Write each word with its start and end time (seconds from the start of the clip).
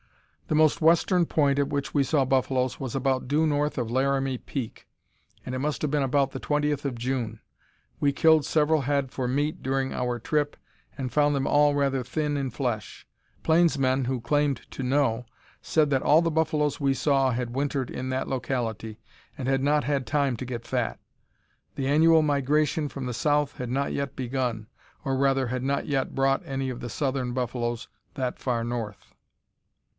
The 0.47 0.55
most 0.55 0.81
western 0.81 1.27
point 1.27 1.59
at 1.59 1.69
which 1.69 1.93
we 1.93 2.03
saw 2.03 2.25
buffaloes 2.25 2.77
was 2.79 2.93
about 2.95 3.27
due 3.27 3.45
north 3.45 3.77
of 3.77 3.91
Laramie 3.91 4.39
Peak, 4.39 4.85
and 5.45 5.55
it 5.55 5.59
must 5.59 5.81
have 5.83 5.91
been 5.91 6.03
about 6.03 6.31
the 6.31 6.41
20th 6.41 6.83
of 6.85 6.95
June. 6.97 7.39
We 8.01 8.11
killed 8.11 8.43
several 8.43 8.81
head 8.81 9.11
for 9.11 9.27
meat 9.29 9.61
during 9.63 9.93
our 9.93 10.19
trip, 10.19 10.57
and 10.97 11.13
found 11.13 11.35
them 11.35 11.47
all 11.47 11.73
rather 11.75 12.03
thin 12.03 12.35
in 12.35 12.49
flesh. 12.49 13.07
Plainsmen 13.43 14.05
who 14.05 14.19
claimed 14.19 14.69
to 14.71 14.83
know, 14.83 15.25
said 15.61 15.89
that 15.91 16.01
all 16.01 16.21
the 16.21 16.31
buffaloes 16.31 16.79
we 16.81 16.95
saw 16.95 17.29
had 17.31 17.55
wintered 17.55 17.89
in 17.89 18.09
that 18.09 18.27
locality, 18.27 18.99
and 19.37 19.47
had 19.47 19.63
not 19.63 19.83
had 19.85 20.05
time 20.07 20.35
to 20.35 20.45
get 20.45 20.67
fat. 20.67 20.99
The 21.75 21.87
annual 21.87 22.23
migration 22.23 22.89
from 22.89 23.05
the 23.05 23.13
south 23.13 23.57
had 23.57 23.69
not 23.69 23.93
yet 23.93 24.15
begun, 24.17 24.67
or 25.05 25.15
rather 25.15 25.47
had 25.47 25.63
not 25.63 25.85
yet 25.87 26.15
brought 26.15 26.41
any 26.43 26.69
of 26.69 26.81
the 26.81 26.89
southern 26.89 27.33
buffaloes 27.33 27.87
that 28.15 28.39
far 28.39 28.63
north." 28.65 29.05